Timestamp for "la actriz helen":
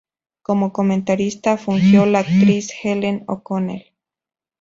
2.07-3.23